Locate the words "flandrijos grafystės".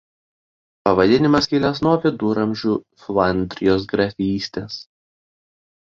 3.05-4.85